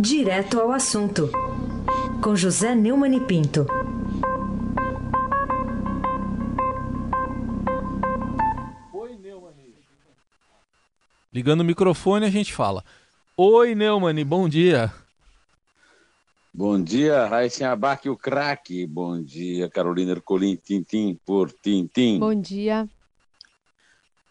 [0.00, 1.28] Direto ao assunto,
[2.22, 3.66] com José Neumann e Pinto.
[11.32, 12.84] Ligando o microfone, a gente fala.
[13.36, 14.92] Oi, Neumann, bom dia.
[16.54, 18.86] Bom dia, Raíssa Abac, o craque.
[18.86, 22.20] Bom dia, Carolina Ercolim, Tintim por Tintim.
[22.20, 22.88] Bom dia.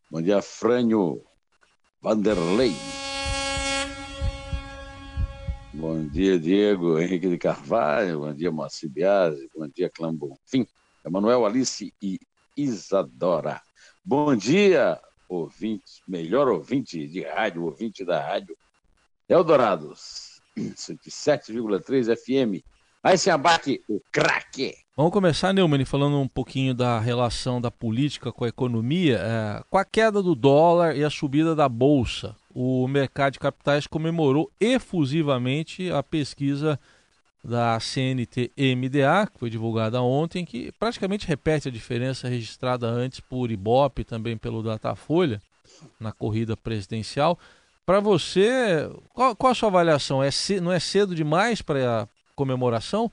[0.10, 1.22] Bom dia, Frânio
[2.02, 2.74] Vanderlei.
[5.80, 8.22] Bom dia, Diego Henrique de Carvalho.
[8.22, 9.48] Bom dia, Moacir Biasi.
[9.56, 10.66] Bom dia, Clã Bonfim.
[11.06, 12.20] Emanuel Alice e
[12.58, 13.62] Isadora.
[14.04, 15.00] Bom dia,
[15.30, 18.58] ouvinte, melhor ouvinte de rádio, ouvinte da rádio
[19.30, 22.66] Eldorados, 107,3 FM.
[23.04, 24.74] Aí se abate o craque.
[24.96, 29.20] Vamos começar, Neumann, falando um pouquinho da relação da política com a economia.
[29.22, 33.86] É, com a queda do dólar e a subida da bolsa, o mercado de capitais
[33.86, 36.80] comemorou efusivamente a pesquisa
[37.44, 44.04] da CNT-MDA, que foi divulgada ontem, que praticamente repete a diferença registrada antes por Ibope
[44.04, 45.40] também pelo Datafolha
[46.00, 47.38] na corrida presidencial.
[47.86, 50.24] Para você, qual, qual, a sua avaliação?
[50.24, 53.12] É, não é cedo demais para a comemoração?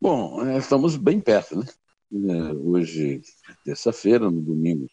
[0.00, 1.66] Bom, é, estamos bem perto, né?
[2.12, 3.22] É, hoje,
[3.64, 4.86] terça-feira, no domingo,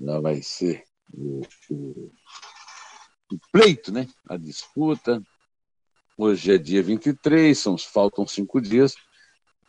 [0.00, 2.12] já vai ser o, o,
[3.32, 4.06] o pleito, né?
[4.28, 5.22] A disputa.
[6.16, 8.94] Hoje é dia 23, são, faltam cinco dias.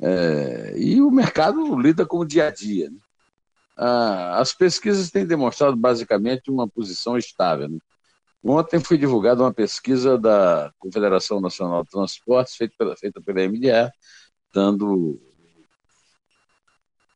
[0.01, 2.89] É, e o mercado lida com o dia a dia.
[2.89, 2.97] Né?
[3.77, 7.69] Ah, as pesquisas têm demonstrado basicamente uma posição estável.
[7.69, 7.79] Né?
[8.43, 13.91] Ontem foi divulgada uma pesquisa da Confederação Nacional de Transportes, feita pela, feita pela MDA,
[14.53, 15.19] dando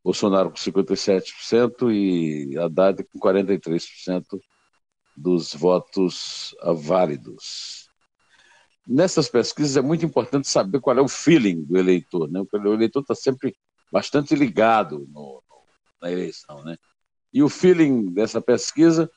[0.07, 4.39] Bolsonaro com 57% e Haddad com 43%
[5.17, 7.89] dos votos válidos.
[8.87, 12.31] Nessas pesquisas é muito importante saber qual é o feeling do eleitor.
[12.31, 12.39] Né?
[12.39, 13.53] O eleitor está sempre
[13.91, 15.43] bastante ligado no,
[16.01, 16.63] na eleição.
[16.63, 16.77] Né?
[17.33, 19.11] E o feeling dessa pesquisa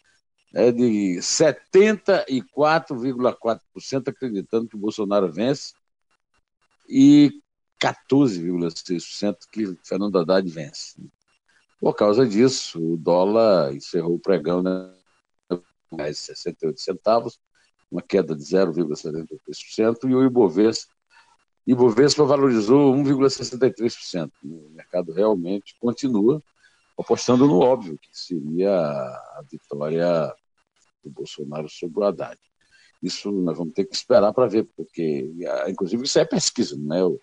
[0.53, 5.73] é de 74,4% acreditando que o Bolsonaro vence
[6.89, 7.41] e
[7.81, 10.97] 14,6% que Fernando Haddad vence.
[11.81, 14.93] Por causa disso, o dólar encerrou o pregão né,
[15.91, 17.41] mais 68 centavos,
[17.91, 20.93] uma queda de 0,73%, e o Ibovespa,
[21.67, 24.31] Ibovespa valorizou 1,63%.
[24.45, 26.43] O mercado realmente continua
[26.99, 30.35] apostando no óbvio, que seria a vitória
[31.03, 32.39] do Bolsonaro sobre o Haddad.
[33.03, 35.33] Isso nós vamos ter que esperar para ver, porque,
[35.67, 37.19] inclusive, isso é pesquisa, não é?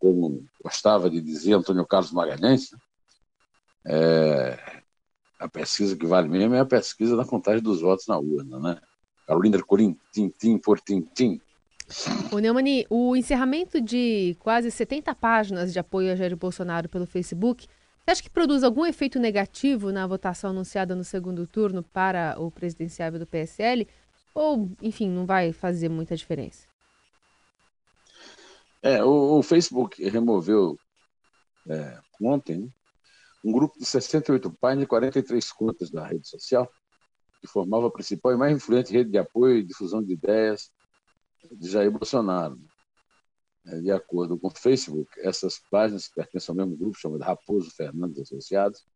[0.00, 2.70] Como gostava de dizer Antônio Carlos Magalhães,
[3.86, 4.58] é,
[5.38, 8.80] a pesquisa que vale mesmo é a pesquisa da contagem dos votos na urna, né?
[9.26, 11.40] Carolina Corim, tintim por tintim.
[12.32, 17.68] O Neumani, o encerramento de quase 70 páginas de apoio a Jair Bolsonaro pelo Facebook
[18.10, 22.50] você acha que produz algum efeito negativo na votação anunciada no segundo turno para o
[22.50, 23.86] presidenciável do PSL?
[24.34, 26.69] Ou, enfim, não vai fazer muita diferença?
[28.82, 30.76] É, o, o Facebook removeu
[31.68, 32.68] é, ontem né,
[33.44, 36.70] um grupo de 68 páginas e 43 contas da rede social,
[37.40, 40.70] que formava a principal e mais influente rede de apoio e difusão de ideias
[41.52, 42.60] de Jair Bolsonaro.
[43.66, 47.70] É, de acordo com o Facebook, essas páginas que pertencem ao mesmo grupo, chamado Raposo
[47.70, 48.86] Fernandes Associados,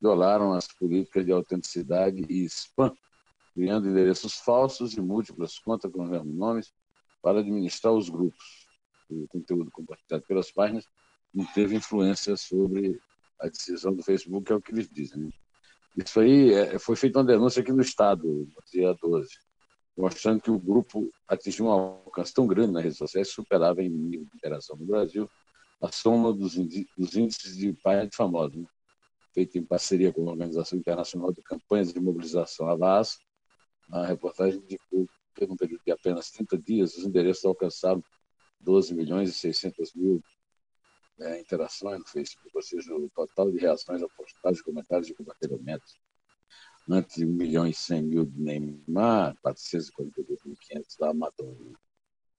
[0.00, 2.92] violaram as políticas de autenticidade e spam,
[3.54, 6.72] criando endereços falsos e múltiplas contas com os mesmos nomes
[7.22, 8.59] para administrar os grupos.
[9.50, 10.84] Conteúdo compartilhado pelas páginas
[11.32, 13.00] não teve influência sobre
[13.40, 15.24] a decisão do Facebook, é o que eles dizem.
[15.24, 15.30] Né?
[15.96, 19.28] Isso aí é, foi feita uma denúncia aqui no Estado, no dia 12
[19.96, 24.26] mostrando que o grupo atingiu um alcance tão grande nas redes sociais superava em nível
[24.26, 25.28] de interação no Brasil
[25.80, 28.66] a soma dos, dos índices de página de famosos, né?
[29.32, 33.18] feito em parceria com a Organização Internacional de Campanhas de Mobilização, a VAS.
[33.90, 38.02] A reportagem indicou que, num período de apenas 30 dias, os endereços alcançaram
[38.60, 40.22] 12 milhões e 600 mil
[41.20, 45.98] é, interações no Facebook, ou seja, o total de reações a postagens, comentários e compartilhamentos
[46.88, 51.78] entre 1 milhão e 100 mil de Neymar, 442.500 da Madonna.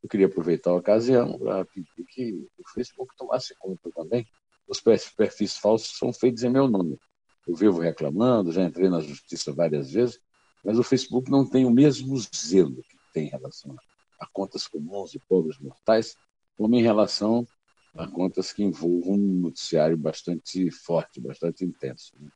[0.03, 4.27] Eu queria aproveitar a ocasião para pedir que o Facebook tomasse conta também.
[4.67, 6.99] Os perfis falsos são feitos em meu nome.
[7.47, 10.19] Eu vivo reclamando, já entrei na justiça várias vezes,
[10.63, 13.90] mas o Facebook não tem o mesmo zelo que tem em relação a
[14.25, 16.15] contas comuns e pobres mortais,
[16.57, 17.47] como em relação
[17.95, 22.13] a contas que envolvam um noticiário bastante forte, bastante intenso.
[22.19, 22.29] Né?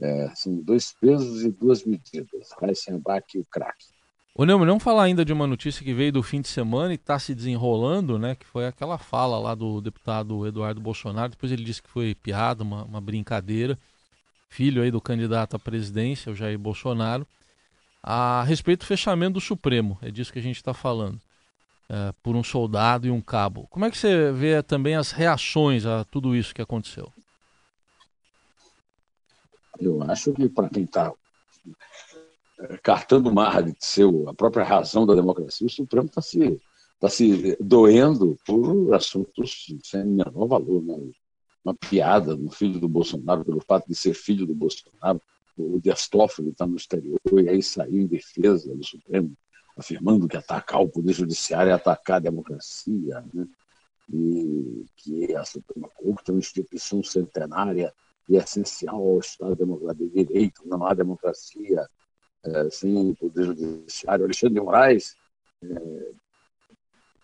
[0.00, 2.50] É, são dois pesos e duas medidas.
[2.60, 3.86] Heisenbach e o craque.
[4.34, 6.96] Ô Neumann, não falar ainda de uma notícia que veio do fim de semana e
[6.96, 8.34] está se desenrolando, né?
[8.34, 11.30] Que foi aquela fala lá do deputado Eduardo Bolsonaro.
[11.30, 13.78] Depois ele disse que foi piada, uma, uma brincadeira.
[14.50, 17.26] Filho aí do candidato à presidência, o Jair Bolsonaro,
[18.08, 19.98] a respeito do fechamento do Supremo.
[20.00, 21.20] É disso que a gente está falando.
[21.88, 23.66] É, por um soldado e um cabo.
[23.68, 27.12] Como é que você vê também as reações a tudo isso que aconteceu?
[29.78, 31.12] Eu acho que para quem está
[32.82, 36.60] cartando marra de ser a própria razão da democracia, o Supremo está se,
[36.98, 40.82] tá se doendo por assuntos sem menor valor.
[40.82, 41.10] Né?
[41.64, 45.20] Uma piada no filho do Bolsonaro, pelo fato de ser filho do Bolsonaro.
[45.56, 49.34] O Dias Toffoli está no exterior e aí saiu em defesa do Supremo,
[49.76, 53.24] afirmando que atacar o Poder Judiciário é atacar a democracia.
[53.32, 53.46] Né?
[54.12, 57.92] E que a Suprema Corte é uma instituição centenária
[58.28, 60.62] e essencial ao Estado Democrático de Direito.
[60.64, 61.88] Não há democracia
[62.44, 64.24] é, sem o Poder Judiciário.
[64.24, 65.16] Alexandre de Moraes
[65.62, 66.12] é,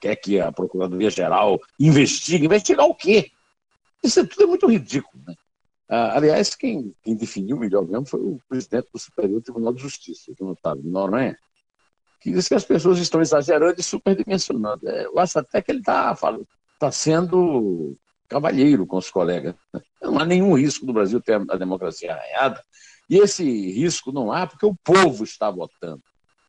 [0.01, 2.47] quer que a Procuradoria-Geral investigue.
[2.47, 3.31] Investigar o quê?
[4.03, 5.22] Isso é tudo é muito ridículo.
[5.95, 10.33] Ah, aliás, quem, quem, definiu melhor mesmo foi o presidente do Superior Tribunal de Justiça,
[10.33, 11.37] é Otávio Noronha,
[12.19, 14.89] que disse que as pessoas estão exagerando e superdimensionando.
[14.89, 16.17] É, eu acho até que ele está
[16.79, 17.95] tá sendo
[18.27, 19.55] cavalheiro com os colegas.
[20.01, 22.65] Não há nenhum risco do Brasil ter a democracia arranhada,
[23.11, 26.03] e esse risco não há porque o povo está votando.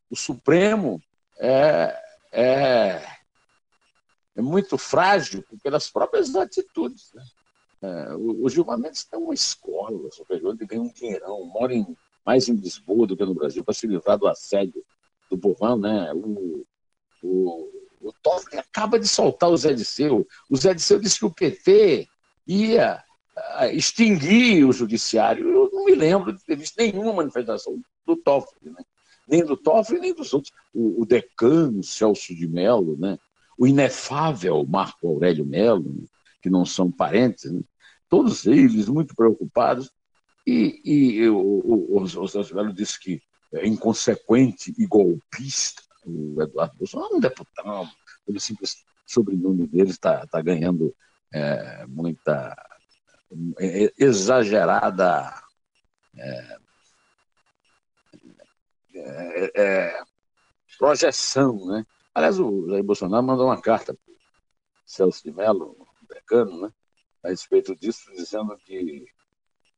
[0.09, 1.01] O Supremo
[1.37, 2.01] é,
[2.31, 3.05] é,
[4.37, 7.11] é muito frágil pelas próprias atitudes.
[7.13, 7.23] Né?
[7.83, 11.85] É, o, Gilmar Mendes tem uma escola superior, ele ganha um dinheirão, mora em,
[12.25, 14.81] mais em Lisboa do que no Brasil, para se livrar do assédio
[15.29, 15.77] do povão.
[15.77, 16.13] Né?
[16.13, 16.65] O,
[17.21, 17.69] o,
[17.99, 20.25] o Toffoli acaba de soltar o Zé Disseu.
[20.49, 22.07] O Zé Disseu disse que o PT
[22.47, 23.03] ia
[23.73, 25.49] extinguir o judiciário.
[25.49, 28.81] Eu não me lembro de ter visto nenhuma manifestação do Toffoli, né?
[29.27, 30.53] nem do Toffoli, nem dos outros.
[30.73, 33.19] O, o decano Celso de Mello, né?
[33.57, 36.05] o inefável Marco Aurélio Mello, né?
[36.41, 37.61] que não são parentes, né?
[38.09, 39.91] Todos eles muito preocupados.
[40.45, 43.21] E, e o, o, o, disse que
[43.53, 47.89] é inconsequente e golpista o Eduardo Bolsonaro, um deputado,
[48.25, 50.93] pelo simples sobrenome dele, está tá ganhando
[51.33, 52.55] é, muita
[53.59, 55.33] é, é, exagerada
[56.17, 56.57] é,
[58.95, 60.03] é, é,
[60.77, 61.65] projeção.
[61.65, 61.85] Né?
[62.13, 64.13] Aliás, o Jair Bolsonaro mandou uma carta para
[64.85, 66.73] Celso de Mello, decano, né,
[67.23, 69.05] a respeito disso, dizendo que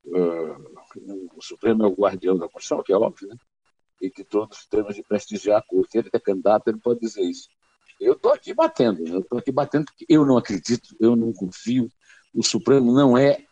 [0.06, 3.38] uh, o Supremo é o guardião da Constituição, que é óbvio, né?
[4.02, 5.98] e que todos temos de prestigiar a corte.
[5.98, 7.48] Ele é candidato, ele pode dizer isso.
[8.00, 9.12] Eu estou aqui batendo, né?
[9.12, 11.90] eu estou aqui batendo porque eu não acredito, eu não confio,
[12.34, 13.46] o Supremo não é,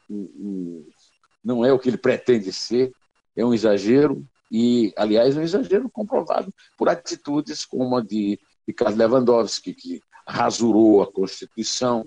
[1.44, 2.92] não é o que ele pretende ser,
[3.36, 8.38] é um exagero, e, aliás, é um exagero comprovado por atitudes como a de
[8.68, 12.06] Ricardo Lewandowski, que rasurou a Constituição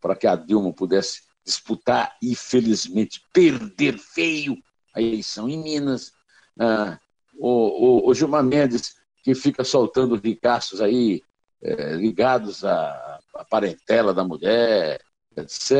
[0.00, 4.56] para que a Dilma pudesse disputar e, felizmente, perder feio
[4.94, 6.12] a eleição em Minas.
[6.58, 6.98] Ah,
[7.38, 11.22] o, o, o, Gilmar Mendes, que fica soltando ricaços aí
[11.62, 15.00] é, ligados à, à parentela da mulher,
[15.36, 15.70] etc.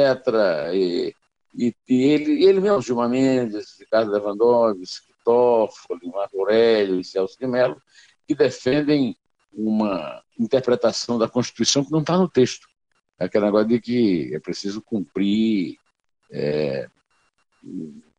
[0.74, 1.14] E,
[1.54, 7.46] e, e ele, ele mesmo, Gilmar Mendes, Ricardo Lewandowski, Toffoli, Marco Aurélio e Celso de
[7.46, 7.80] Mello,
[8.28, 9.16] que defendem
[9.52, 12.68] uma interpretação da Constituição que não está no texto.
[13.18, 15.76] É aquele negócio de que é preciso cumprir
[16.30, 16.88] é,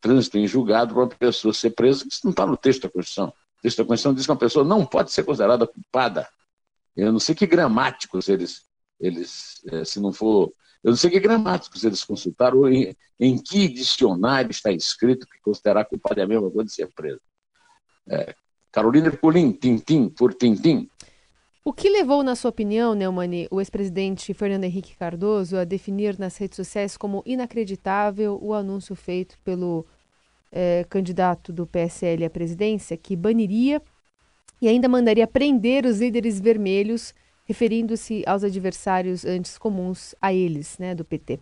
[0.01, 3.27] trânsito em julgado para uma pessoa ser presa, isso não está no texto da Constituição.
[3.27, 6.27] O texto da Constituição diz que uma pessoa não pode ser considerada culpada.
[6.96, 8.66] Eu não sei que gramáticos eles,
[9.00, 10.51] eles é, se não for
[10.84, 15.86] eu não sei que gramáticos eles consultaram, em, em que dicionário está escrito que considerar
[15.86, 17.20] culpado é a mesma coisa de ser preso.
[18.08, 18.34] É,
[18.72, 20.89] Carolina Pulim, Tintim, por Tintim.
[21.67, 26.38] O que levou, na sua opinião, Neumani, o ex-presidente Fernando Henrique Cardoso a definir nas
[26.38, 29.86] redes sociais como inacreditável o anúncio feito pelo
[30.50, 33.81] é, candidato do PSL à presidência, que baniria
[34.62, 40.95] e ainda mandaria prender os líderes vermelhos referindo-se aos adversários antes comuns a eles, né,
[40.95, 41.38] do PT.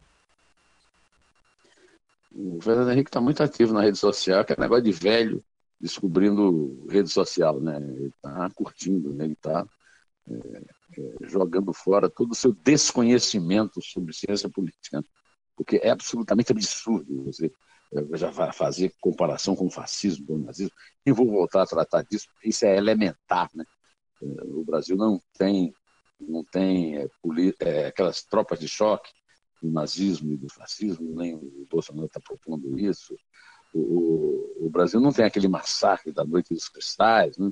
[2.34, 5.46] O Fernando Henrique está muito ativo na rede social, que é negócio de velho
[5.80, 7.78] descobrindo rede social, né?
[7.78, 9.26] Ele está curtindo, né?
[9.26, 9.64] ele está
[11.22, 15.04] jogando fora todo o seu desconhecimento sobre ciência política, né?
[15.56, 17.52] porque é absolutamente absurdo você
[17.94, 20.76] é, já fazer comparação com o fascismo, com o nazismo.
[21.06, 23.64] E vou voltar a tratar disso, porque isso é elementar, né?
[24.22, 25.74] É, o Brasil não tem
[26.20, 27.08] não tem é,
[27.60, 29.12] é, aquelas tropas de choque
[29.62, 33.16] do nazismo e do fascismo, nem o Bolsonaro está propondo isso.
[33.74, 37.52] O, o, o, Brasil não tem aquele massacre da Noite dos Cristais, né?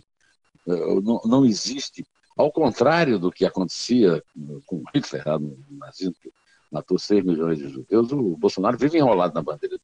[0.65, 4.23] não, não existe, ao contrário do que acontecia
[4.65, 6.31] com Hitler no nazismo, que
[6.71, 9.77] matou 6 milhões de judeus, o Bolsonaro vive enrolado na bandeira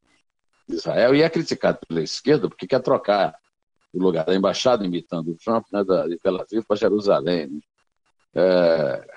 [0.67, 3.35] de Israel e é criticado pela esquerda porque quer trocar
[3.93, 7.47] o lugar da embaixada imitando o Trump, né, da, de Tel Aviv para Jerusalém.
[7.47, 7.59] Né?
[8.35, 9.07] É...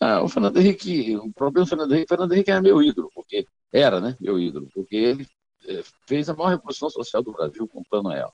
[0.00, 3.10] Ah, o Fernando Henrique, o problema do Fernando Henrique, o Fernando Henrique era meu ídolo,
[3.14, 5.26] porque era, né, meu ídolo, porque ele
[5.66, 8.32] é, fez a maior revolução social do Brasil com o Plano Real.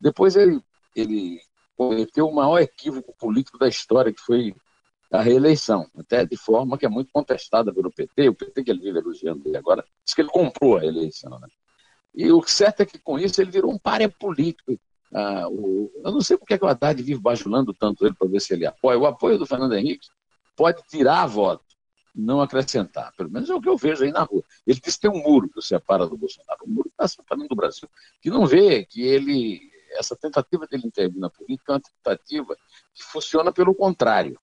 [0.00, 0.60] Depois ele,
[0.96, 1.40] ele
[1.76, 4.54] cometeu o maior equívoco político da história, que foi
[5.10, 8.80] a reeleição, até de forma que é muito contestada pelo PT, o PT que ele
[8.80, 11.38] vive elogiando ele agora, diz que ele comprou a eleição.
[11.38, 11.48] Né?
[12.14, 14.78] E o certo é que com isso ele virou um páreo político.
[15.14, 18.28] Ah, o, eu não sei porque é que o Haddad vive bajulando tanto ele para
[18.28, 18.98] ver se ele apoia.
[18.98, 20.08] O apoio do Fernando Henrique
[20.56, 21.64] pode tirar voto,
[22.14, 23.12] não acrescentar.
[23.16, 24.42] Pelo menos é o que eu vejo aí na rua.
[24.66, 27.48] Ele diz que tem um muro que separa do Bolsonaro, um muro que está separando
[27.48, 27.88] do Brasil,
[28.20, 29.60] que não vê que ele,
[29.92, 32.56] essa tentativa dele intervir na política é uma tentativa
[32.94, 34.38] que funciona pelo contrário.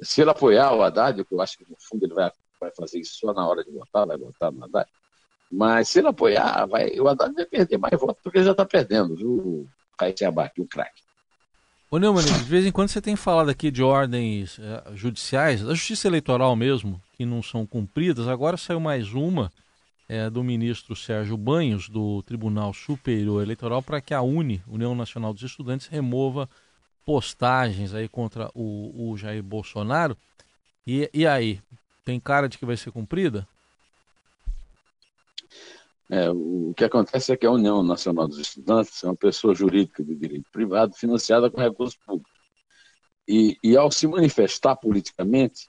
[0.00, 2.30] Se ele apoiar o Haddad, que eu acho que no fundo ele vai,
[2.60, 4.88] vai fazer isso só na hora de votar, vai votar no Haddad,
[5.50, 8.64] mas se ele apoiar, vai, o Haddad vai perder mais votos porque ele já está
[8.64, 9.30] perdendo, viu?
[9.30, 9.68] O
[9.98, 11.02] Raíssa Abac, o craque.
[11.90, 15.72] Ô Neumann, de vez em quando você tem falado aqui de ordens uh, judiciais, da
[15.72, 18.28] justiça eleitoral mesmo, que não são cumpridas.
[18.28, 19.50] Agora saiu mais uma
[20.08, 25.34] é, do ministro Sérgio Banhos, do Tribunal Superior Eleitoral, para que a UNE, União Nacional
[25.34, 26.48] dos Estudantes, remova
[27.04, 30.16] postagens aí contra o, o Jair Bolsonaro.
[30.86, 31.60] E, e aí,
[32.04, 33.46] tem cara de que vai ser cumprida?
[36.10, 40.02] É, o que acontece é que a União Nacional dos Estudantes é uma pessoa jurídica
[40.02, 42.32] de direito privado financiada com recursos públicos.
[43.28, 45.66] E, e ao se manifestar politicamente,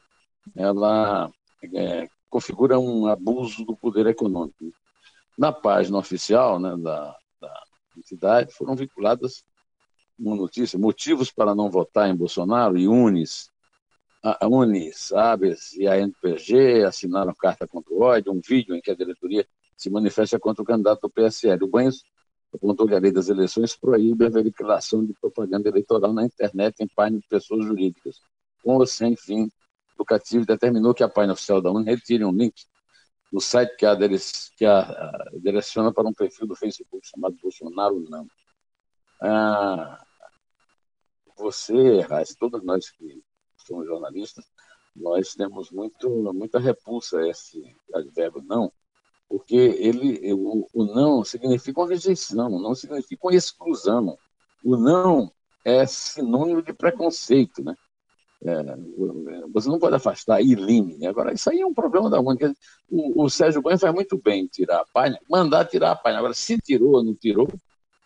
[0.55, 1.29] ela
[1.73, 4.71] é, configura um abuso do poder econômico.
[5.37, 7.63] Na página oficial né, da, da
[7.97, 9.43] entidade foram vinculadas
[10.17, 13.49] uma notícia, motivos para não votar em Bolsonaro e Unis,
[14.21, 18.91] a Unis, Abes e a NPG assinaram carta contra o ódio, um vídeo em que
[18.91, 21.63] a diretoria se manifesta contra o candidato do PSL.
[21.63, 22.03] O Banhos
[22.53, 26.87] apontou que a lei das eleições proíbe a veiculação de propaganda eleitoral na internet em
[26.87, 28.19] páginas de pessoas jurídicas,
[28.61, 29.49] com ou sem fim
[29.99, 32.63] lucrativo, determinou que a página oficial da ONU retire um link
[33.31, 33.95] do site que a,
[34.57, 38.27] que a, direciona para um perfil do Facebook chamado Bolsonaro Não.
[39.21, 40.03] Ah,
[41.37, 43.21] você, Raiz, todos nós que
[43.57, 44.45] somos jornalistas,
[44.95, 48.71] nós temos muito, muita repulsa a esse advérbio não,
[49.27, 54.17] porque ele, o, o não significa uma rejeição, não significa uma exclusão.
[54.63, 55.31] O não
[55.63, 57.75] é sinônimo de preconceito, né?
[58.41, 58.63] É,
[59.51, 61.05] você não pode afastar elimine.
[61.05, 62.53] Agora, isso aí é um problema da única.
[62.89, 66.19] O, o Sérgio Banho faz muito bem tirar a página, mandar tirar a página.
[66.19, 67.49] Agora, se tirou ou não tirou,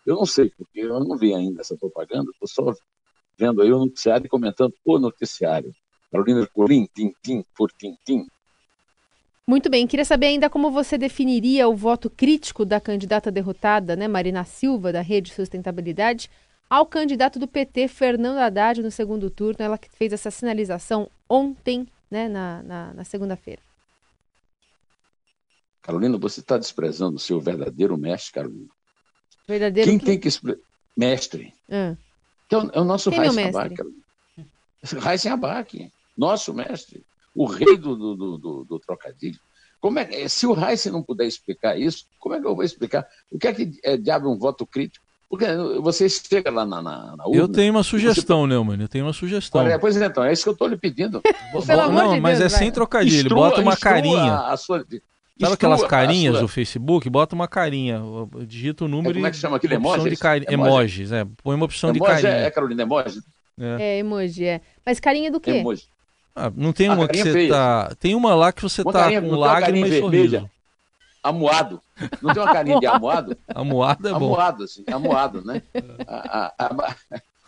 [0.04, 2.74] eu não sei, porque eu não vi ainda essa propaganda, estou só
[3.38, 5.72] vendo aí o noticiário e comentando o noticiário.
[6.10, 8.26] Carolina Colim, tintim por tintim,
[9.46, 14.08] muito bem, queria saber ainda como você definiria o voto crítico da candidata derrotada, né,
[14.08, 16.30] Marina Silva, da Rede Sustentabilidade,
[16.74, 19.58] ao candidato do PT, Fernando Haddad, no segundo turno.
[19.60, 23.62] Ela que fez essa sinalização ontem, né, na, na, na segunda-feira.
[25.80, 28.68] Carolina, você está desprezando o seu verdadeiro mestre, Carolina.
[29.46, 30.04] Verdadeiro Quem que...
[30.04, 30.60] tem que explicar?
[30.96, 31.54] Mestre.
[31.70, 31.96] Ah.
[32.50, 33.74] É, o, é, o, nosso Raíssa Abac.
[34.98, 37.04] Raíssa Abac, nosso mestre
[37.34, 39.38] o rei do, do, do, do trocadilho.
[39.80, 43.06] Como é, se o Heisen não puder explicar isso, como é que eu vou explicar?
[43.30, 45.03] O que é que é diabo um voto crítico?
[45.36, 48.48] Porque você chega lá na, na, na urna, Eu tenho uma sugestão, você...
[48.48, 49.62] Neumann, eu tenho uma sugestão.
[49.62, 51.20] Olha, pois então, é isso que eu estou lhe pedindo.
[51.66, 54.36] não, mas é sem trocadilho, instrua, bota uma carinha.
[54.36, 54.86] A sua...
[55.40, 56.42] Sabe aquelas carinhas sua...
[56.42, 57.10] do Facebook?
[57.10, 58.00] Bota uma carinha,
[58.46, 60.10] digita o número é, como é que chama aquele emoji?
[60.10, 60.46] De cari...
[60.48, 61.26] Emojis, é.
[61.42, 62.42] Põe uma opção emoji de carinha.
[62.42, 63.20] É, é, Carolina, emoji?
[63.58, 63.82] É.
[63.82, 64.60] é, emoji, é.
[64.86, 65.50] Mas carinha do quê?
[65.50, 65.82] Emoji.
[66.36, 67.50] Ah, não tem uma que você feia.
[67.50, 67.92] tá.
[67.98, 70.48] Tem uma lá que você uma tá com lágrima e sorriso.
[71.24, 71.80] Amuado.
[72.20, 73.36] Não tem uma carinha de amuado?
[73.48, 74.16] Amuado é bom.
[74.16, 75.62] Amuado, assim, amuado, né?
[76.06, 76.96] a, a, a,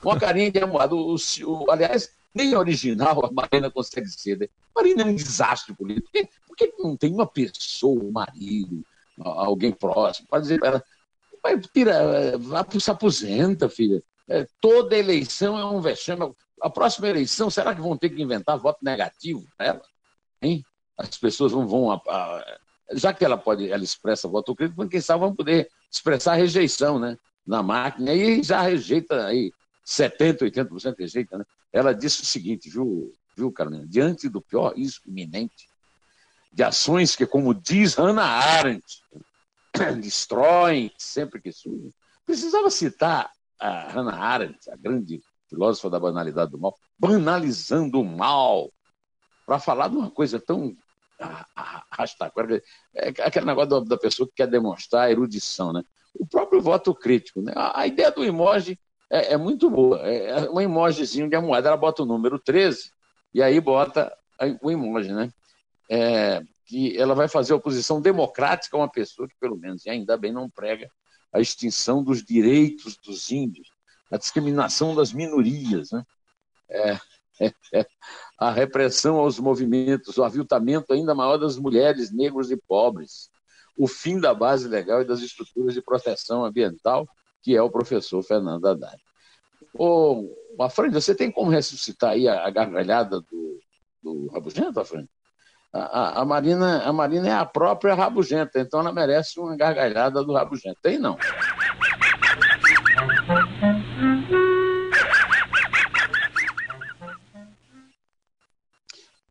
[0.02, 0.96] uma carinha de amuado.
[0.96, 4.38] O, o, aliás, nem original a Marina consegue ser.
[4.38, 4.48] Né?
[4.74, 6.08] Marina é um desastre político.
[6.10, 8.82] Por que, por que não tem uma pessoa, um marido,
[9.20, 10.84] alguém próximo, para dizer para ela,
[11.42, 14.02] vai, tira, vá, se aposenta, filha.
[14.28, 18.58] É, toda eleição é um vexame a próxima eleição, será que vão ter que inventar
[18.58, 19.82] voto negativo para ela?
[20.40, 20.64] Hein?
[20.96, 21.66] As pessoas vão.
[21.66, 22.58] vão a, a,
[22.92, 27.16] já que ela pode, ela expressa voto crítico, quem sabe vão poder expressar rejeição né,
[27.46, 29.52] na máquina e já rejeita aí
[29.84, 31.38] 70%, 80% rejeita.
[31.38, 31.44] Né?
[31.72, 33.86] Ela disse o seguinte, viu, viu, Carolina?
[33.86, 35.68] Diante do pior risco iminente
[36.52, 39.02] de ações que, como diz Hannah Arendt,
[40.00, 41.92] destroem sempre que surgem,
[42.24, 48.72] precisava citar a Hannah Arendt, a grande filósofa da banalidade do mal, banalizando o mal,
[49.44, 50.76] para falar de uma coisa tão
[51.18, 52.32] arrastada.
[52.94, 55.82] É aquele negócio da pessoa que quer demonstrar erudição, né?
[56.14, 57.52] O próprio voto crítico, né?
[57.54, 58.78] A, ideia do emoji
[59.10, 60.00] é, é muito boa.
[60.06, 62.90] É, é um emojizinho de moeda, ela bota o número 13
[63.34, 64.16] e aí bota
[64.62, 65.30] o emoji, né?
[65.90, 70.16] É, que ela vai fazer oposição democrática a uma pessoa que, pelo menos, e ainda
[70.16, 70.90] bem, não prega
[71.32, 73.68] a extinção dos direitos dos índios,
[74.10, 76.04] a discriminação das minorias, né?
[76.68, 76.98] É,
[78.38, 83.30] a repressão aos movimentos, o aviltamento ainda maior das mulheres, negros e pobres,
[83.76, 87.06] o fim da base legal e das estruturas de proteção ambiental,
[87.42, 88.96] que é o professor Fernando Haddad.
[89.74, 93.60] Ô, Afrânio, você tem como ressuscitar aí a, a gargalhada do,
[94.02, 95.08] do Rabugento, Afrânio?
[95.72, 100.32] A, a, Marina, a Marina é a própria rabugenta, então ela merece uma gargalhada do
[100.32, 100.78] rabugento.
[100.82, 101.18] Tem não?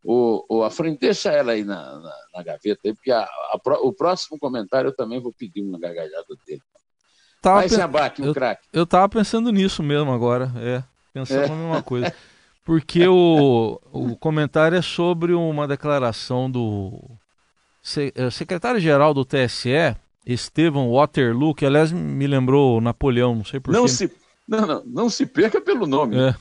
[0.07, 3.91] O, o Afrin, deixa ela aí na, na, na gaveta, aí, porque a, a, o
[3.91, 6.61] próximo comentário eu também vou pedir uma gargalhada dele.
[7.41, 8.67] Tava Vai, Abaque, o craque.
[8.71, 11.49] Eu tava pensando nisso mesmo agora, é, pensando é.
[11.49, 12.13] na mesma coisa.
[12.63, 16.99] Porque o, o comentário é sobre uma declaração do
[18.15, 19.95] é, secretário-geral do TSE,
[20.25, 23.79] Estevam Waterloo, que aliás me lembrou Napoleão, não sei porquê.
[23.79, 24.11] Não se,
[24.47, 26.17] não, não, não se perca pelo nome.
[26.17, 26.35] É,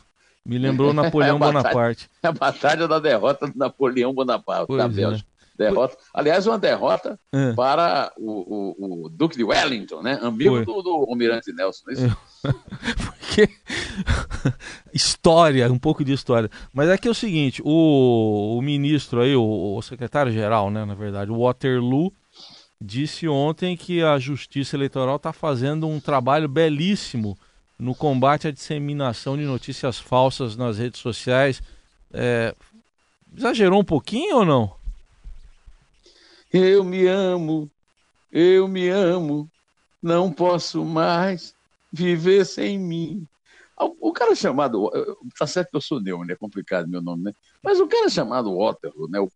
[0.45, 2.11] me lembrou Napoleão é Bonaparte.
[2.23, 4.89] É a batalha da derrota do Napoleão Bonaparte pois da é.
[4.89, 5.29] Bélgica.
[5.31, 5.35] É.
[5.57, 5.97] Derrota.
[6.13, 7.53] Aliás, uma derrota é.
[7.53, 10.19] para o, o, o, Duque de Wellington, né?
[10.21, 11.85] Amigo do, do Almirante Nelson.
[11.93, 12.51] É
[13.35, 13.49] Porque
[14.93, 16.51] história, um pouco de história.
[16.73, 20.95] Mas é que é o seguinte, o, o ministro aí, o, o secretário-geral, né, na
[20.95, 22.13] verdade, o Waterloo,
[22.81, 27.37] disse ontem que a Justiça Eleitoral está fazendo um trabalho belíssimo
[27.79, 31.63] no combate à disseminação de notícias falsas nas redes sociais.
[32.13, 32.55] É,
[33.37, 34.77] exagerou um pouquinho ou não?
[36.53, 37.69] Eu me amo,
[38.31, 39.51] eu me amo,
[40.01, 41.55] não posso mais
[41.93, 43.27] viver sem mim.
[43.77, 44.91] O cara chamado.
[45.37, 47.33] Tá certo que eu sou Neumann, é complicado meu nome, né?
[47.61, 49.19] Mas o cara chamado Waterloo, né?
[49.19, 49.31] O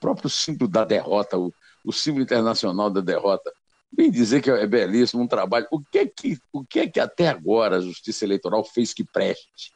[0.00, 1.52] próprio símbolo da derrota, o,
[1.84, 3.52] o símbolo internacional da derrota,
[3.96, 5.66] vem dizer que é belíssimo um trabalho.
[5.70, 9.04] O que é que, o que, é que até agora a Justiça Eleitoral fez que
[9.04, 9.72] preste?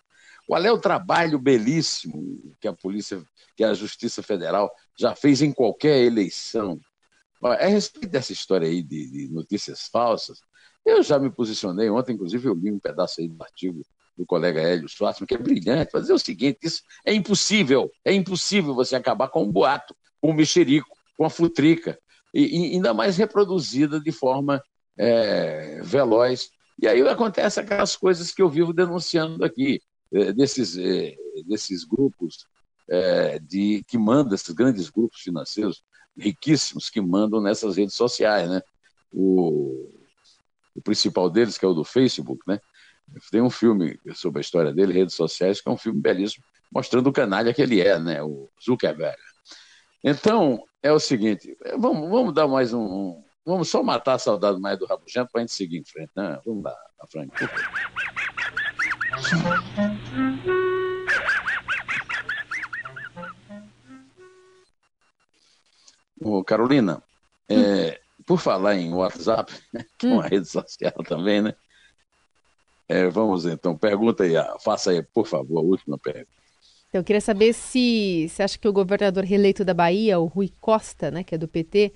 [0.46, 3.22] Qual é o trabalho belíssimo que a Polícia,
[3.56, 6.80] que a Justiça Federal já fez em qualquer eleição?
[7.42, 10.40] A respeito dessa história aí de, de notícias falsas,
[10.84, 13.82] eu já me posicionei ontem, inclusive eu li um pedaço aí do artigo
[14.16, 18.12] do colega Hélio Schwartzman, que é brilhante, para dizer o seguinte: isso é impossível, é
[18.12, 21.98] impossível você acabar com um boato, com um mexerico, com uma futrica,
[22.38, 24.62] e, e ainda mais reproduzida de forma
[24.96, 26.50] é, veloz.
[26.80, 29.80] E aí acontece aquelas coisas que eu vivo denunciando aqui
[30.12, 32.46] é, desses, é, desses grupos
[32.88, 35.82] é, de, que mandam, esses grandes grupos financeiros
[36.16, 38.62] riquíssimos que mandam nessas redes sociais, né?
[39.12, 39.88] O,
[40.74, 42.60] o principal deles, que é o do Facebook, né?
[43.30, 47.08] Tem um filme sobre a história dele, redes sociais, que é um filme belíssimo, mostrando
[47.08, 48.22] o canalha que ele é, né?
[48.22, 49.16] O Zuckerberg.
[50.04, 54.78] Então, é o seguinte, vamos, vamos dar mais um, Vamos só matar a saudade mais
[54.78, 56.38] do Rabugento para a gente seguir em frente, né?
[56.44, 56.76] Vamos lá,
[57.10, 57.32] Frank.
[66.20, 67.02] Ô, Carolina,
[67.48, 69.50] é, por falar em WhatsApp,
[69.96, 70.28] que é uma hum.
[70.28, 71.54] rede social também, né?
[72.86, 76.28] É, vamos então, pergunta aí, faça aí, por favor, a última pergunta.
[76.88, 80.50] Então, eu queria saber se você acha que o governador reeleito da Bahia, o Rui
[80.60, 81.92] Costa, né, que é do PT,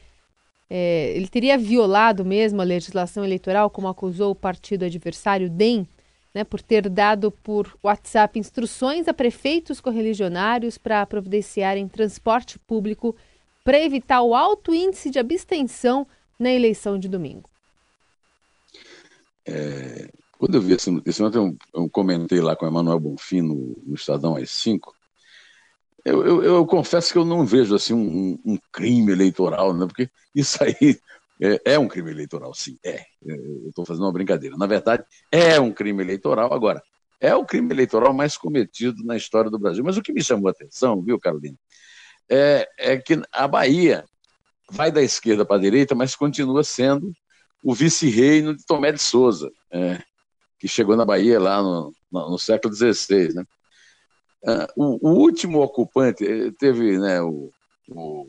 [0.68, 5.86] é, ele teria violado mesmo a legislação eleitoral, como acusou o partido adversário, DEM,
[6.34, 13.14] né, por ter dado por WhatsApp instruções a prefeitos correligionários para providenciarem transporte público
[13.64, 16.06] para evitar o alto índice de abstenção
[16.38, 17.48] na eleição de domingo.
[19.46, 20.08] É,
[20.42, 23.80] quando eu vi essa notícia, ontem eu, eu comentei lá com o Emanuel Bonfim no,
[23.86, 24.92] no Estadão às 5,
[26.04, 29.86] eu, eu, eu, confesso que eu não vejo assim um, um crime eleitoral, né?
[29.86, 30.98] porque isso aí
[31.40, 33.04] é, é, um crime eleitoral, sim, é.
[33.24, 34.56] Eu estou fazendo uma brincadeira.
[34.56, 36.52] Na verdade, é um crime eleitoral.
[36.52, 36.82] Agora,
[37.20, 39.84] é o crime eleitoral mais cometido na história do Brasil.
[39.84, 41.56] Mas o que me chamou a atenção, viu, Carolina,
[42.28, 44.04] é, é que a Bahia
[44.68, 47.12] vai da esquerda para a direita, mas continua sendo
[47.62, 50.02] o vice-reino de Tomé de Souza, é,
[50.62, 53.34] que chegou na Bahia lá no, no, no século XVI.
[53.34, 53.44] Né?
[54.44, 57.50] Uh, o, o, último ocupante eh, teve né, o,
[57.88, 58.28] o,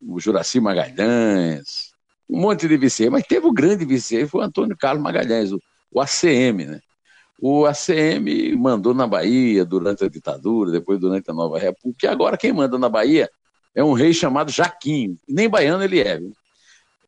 [0.00, 1.92] o Juraci Magalhães,
[2.28, 5.62] um monte de vice mas teve o grande vice foi o Antônio Carlos Magalhães, o,
[5.92, 6.80] o ACM, né?
[7.40, 12.36] O ACM mandou na Bahia durante a ditadura, depois durante a Nova República, e agora
[12.36, 13.30] quem manda na Bahia
[13.72, 16.32] é um rei chamado Jaquinho, nem baiano ele é, viu?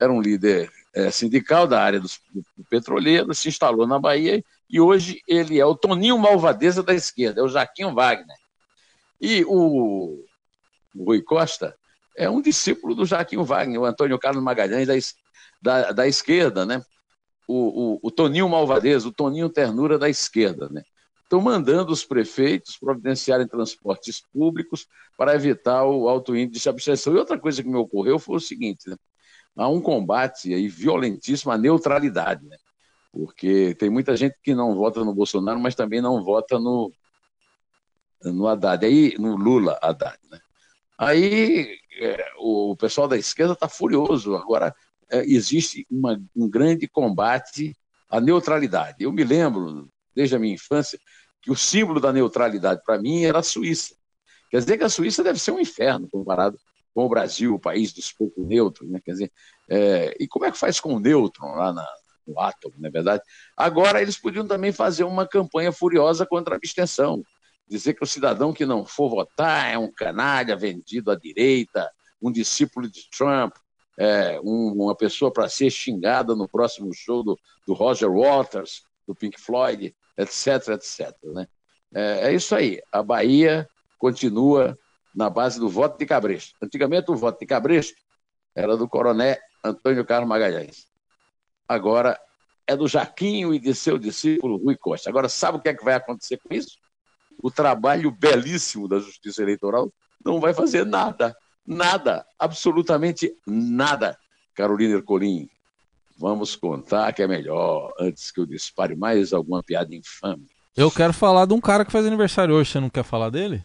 [0.01, 4.81] era um líder é, sindical da área do, do petroleiro, se instalou na Bahia e
[4.81, 8.37] hoje ele é o Toninho Malvadeza da esquerda, é o Jaquinho Wagner.
[9.21, 10.25] E o,
[10.95, 11.77] o Rui Costa
[12.17, 14.95] é um discípulo do Jaquinho Wagner, o Antônio Carlos Magalhães da,
[15.61, 16.83] da, da esquerda, né?
[17.47, 20.83] O, o, o, Toninho Malvadeza, o Toninho Ternura da esquerda, né?
[21.23, 27.15] Estão mandando os prefeitos providenciarem transportes públicos para evitar o alto índice de abstenção.
[27.15, 28.97] E outra coisa que me ocorreu foi o seguinte, né?
[29.57, 32.57] Há um combate aí violentíssimo à neutralidade, né?
[33.13, 36.93] porque tem muita gente que não vota no Bolsonaro, mas também não vota no,
[38.23, 40.19] no Haddad, aí, no Lula Haddad.
[40.29, 40.41] Né?
[40.99, 44.35] Aí é, o pessoal da esquerda está furioso.
[44.35, 44.75] Agora
[45.09, 47.77] é, existe uma, um grande combate
[48.09, 48.97] à neutralidade.
[48.99, 50.99] Eu me lembro, desde a minha infância,
[51.41, 53.95] que o símbolo da neutralidade para mim era a Suíça.
[54.51, 56.59] Quer dizer que a Suíça deve ser um inferno comparado
[56.95, 59.01] com o Brasil, o país dos pouco neutros, né?
[59.05, 59.33] Quer dizer,
[59.69, 61.87] é, e como é que faz com o nêutron lá na,
[62.27, 63.23] no átomo, não é verdade?
[63.57, 67.23] Agora eles podiam também fazer uma campanha furiosa contra a abstenção,
[67.69, 71.91] dizer que o cidadão que não for votar é um canalha vendido à direita,
[72.23, 73.55] um discípulo de Trump,
[73.99, 79.15] é, um, uma pessoa para ser xingada no próximo show do, do, Roger Waters, do
[79.15, 81.17] Pink Floyd, etc, etc.
[81.25, 81.47] Né?
[81.95, 82.81] É, é isso aí.
[82.93, 84.79] A Bahia continua
[85.15, 86.55] na base do voto de Cabresto.
[86.63, 87.95] Antigamente, o voto de Cabresto
[88.55, 90.87] era do coronel Antônio Carlos Magalhães.
[91.69, 92.19] Agora
[92.67, 95.11] é do Jaquinho e de seu discípulo Rui Costa.
[95.11, 96.79] Agora, sabe o que é que vai acontecer com isso?
[97.43, 99.93] O trabalho belíssimo da Justiça Eleitoral
[100.25, 101.37] não vai fazer nada.
[101.67, 102.27] Nada.
[102.39, 104.19] Absolutamente nada.
[104.55, 105.49] Carolina Ercolim,
[106.17, 110.47] vamos contar que é melhor antes que eu dispare mais alguma piada infame.
[110.77, 112.71] Eu quero falar de um cara que faz aniversário hoje.
[112.71, 113.65] Você não quer falar dele?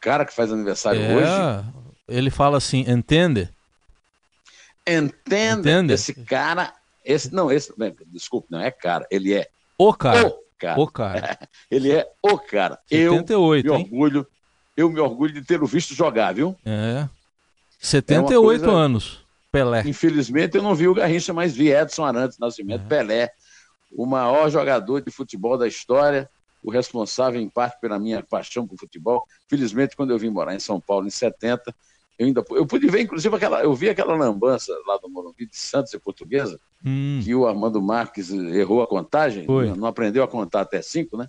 [0.00, 1.66] Cara que faz aniversário é, hoje.
[2.08, 3.48] Ele fala assim, entende?
[4.86, 5.60] Entende?
[5.60, 5.92] Entende?
[5.92, 6.72] Esse cara,
[7.04, 7.72] esse não, esse,
[8.06, 10.26] desculpe, não é cara, ele é o cara.
[10.26, 10.80] O cara.
[10.80, 11.38] O cara.
[11.70, 12.78] ele é o cara.
[12.88, 14.26] 78, eu me orgulho,
[14.76, 16.56] eu me orgulho de tê-lo visto jogar, viu?
[16.64, 17.08] É.
[17.78, 18.70] 78 é coisa...
[18.70, 19.24] anos.
[19.52, 19.82] Pelé.
[19.84, 22.88] Infelizmente eu não vi o Garrincha, mas vi Edson Arantes Nascimento, é.
[22.88, 23.30] Pelé,
[23.90, 26.30] o maior jogador de futebol da história
[26.62, 29.24] o responsável, em parte, pela minha paixão por futebol.
[29.48, 31.74] Felizmente, quando eu vim morar em São Paulo em 70,
[32.18, 35.56] eu ainda eu pude ver, inclusive, aquela, eu vi aquela lambança lá do Morumbi de
[35.56, 37.20] Santos e Portuguesa, hum.
[37.24, 39.74] que o Armando Marques errou a contagem, Foi.
[39.74, 41.28] não aprendeu a contar até cinco, né?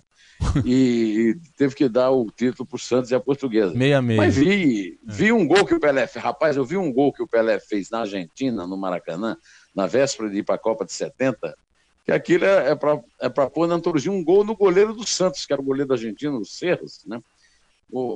[0.64, 3.74] e, e teve que dar o título para o Santos e a Portuguesa.
[3.74, 4.20] Meia meia.
[4.20, 5.12] Mas vi, é.
[5.12, 6.22] vi um gol que o Pelé fez.
[6.22, 9.36] Rapaz, eu vi um gol que o Pelé fez na Argentina, no Maracanã,
[9.74, 11.54] na véspera de ir para a Copa de 70,
[12.04, 15.46] que aquilo é, é para é pôr na antologia um gol no goleiro do Santos,
[15.46, 17.20] que era o goleiro argentino, o Cerros, né?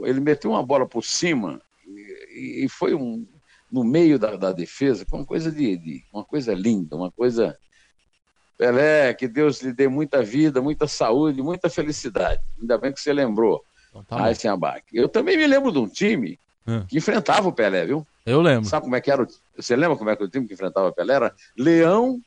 [0.05, 3.27] ele meteu uma bola por cima e, e foi um,
[3.70, 7.57] no meio da, da, defesa, foi uma coisa de, de, uma coisa linda, uma coisa
[8.57, 12.40] Pelé, que Deus lhe dê muita vida, muita saúde, muita felicidade.
[12.59, 13.62] Ainda bem que você lembrou.
[13.90, 14.16] Então, tá
[14.92, 16.85] Eu também me lembro de um time hum.
[16.87, 18.07] que enfrentava o Pelé, viu?
[18.25, 18.68] Eu lembro.
[18.68, 19.22] Sabe como é que era?
[19.22, 19.27] O...
[19.57, 21.35] Você lembra como é que o time que enfrentava o Pelé era?
[21.57, 22.18] Leão,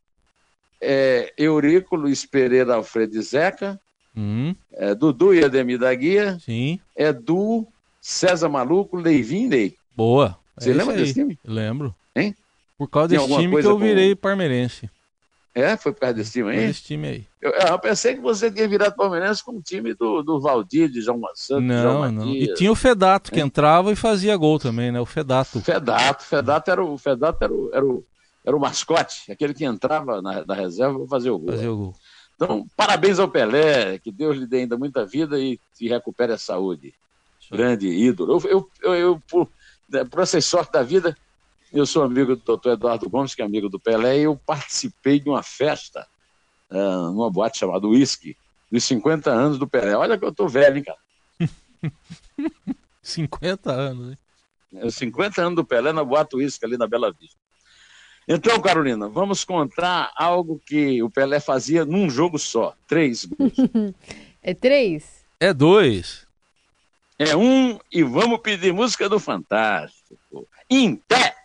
[0.81, 3.79] é, Eurico, Luiz Pereira, Alfredo Zeca,
[4.15, 4.55] hum.
[4.73, 6.79] é, Dudu e Ademir da Guia, Sim.
[6.95, 7.67] Edu,
[8.01, 9.75] César Maluco, Leivin Ney.
[9.95, 10.37] Boa.
[10.57, 11.37] Você é lembra desse time?
[11.45, 11.95] Lembro.
[12.15, 12.35] Hein?
[12.77, 14.21] Por causa desse time que eu virei com...
[14.21, 14.89] parmeirense.
[15.53, 15.75] É?
[15.75, 16.67] Foi por causa desse time aí?
[16.67, 17.27] Desse time aí.
[17.41, 21.01] Eu, eu, pensei que você tinha virado palmeirense com o time do, do Valdir, de
[21.01, 22.29] João Santos, não, João não.
[22.29, 24.99] E tinha o Fedato, que entrava e fazia gol também, né?
[24.99, 25.59] O Fedato.
[25.61, 28.05] Fedato, Fedato era o, Fedato era o, era o,
[28.49, 31.51] era o mascote, aquele que entrava na, na reserva para fazer o gol.
[31.51, 31.95] Fazer o gol.
[32.35, 36.37] Então, parabéns ao Pelé, que Deus lhe dê ainda muita vida e, e recupere a
[36.37, 36.93] saúde.
[37.51, 38.39] Grande ídolo.
[38.39, 39.49] Eu, eu, eu, eu por,
[39.89, 41.15] né, por essa sorte da vida,
[41.71, 45.19] eu sou amigo do doutor Eduardo Gomes, que é amigo do Pelé, e eu participei
[45.19, 46.07] de uma festa
[46.71, 48.35] uh, numa boate chamada Whisky,
[48.71, 49.95] dos 50 anos do Pelé.
[49.95, 50.99] Olha que eu tô velho, hein, cara?
[53.03, 54.89] 50 anos, hein?
[54.89, 57.37] 50 anos do Pelé na boate Whisky, ali na Bela Vista.
[58.31, 62.75] Então, Carolina, vamos contar algo que o Pelé fazia num jogo só.
[62.87, 63.53] Três gols.
[64.43, 65.25] é três?
[65.39, 66.27] É dois.
[67.17, 70.47] É um e vamos pedir música do Fantástico.
[70.69, 71.38] Em pé!